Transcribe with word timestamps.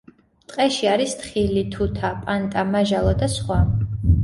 ტყეში 0.53 0.89
არის 0.93 1.13
თხილი, 1.25 1.63
თუთა, 1.77 2.11
პანტა, 2.25 2.65
მაჟალო 2.73 3.15
და 3.23 3.33
სხვა. 3.37 3.63